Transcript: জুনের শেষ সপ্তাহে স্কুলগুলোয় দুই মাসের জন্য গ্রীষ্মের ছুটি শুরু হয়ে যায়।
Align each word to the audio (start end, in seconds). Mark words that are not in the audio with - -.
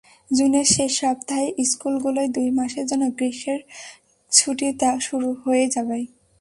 জুনের 0.29 0.65
শেষ 0.65 0.91
সপ্তাহে 0.99 1.47
স্কুলগুলোয় 1.65 2.29
দুই 2.29 2.49
মাসের 2.51 2.85
জন্য 2.85 3.03
গ্রীষ্মের 3.17 3.59
ছুটি 4.31 4.67
শুরু 4.99 5.29
হয়ে 5.43 5.65
যায়। 5.67 6.05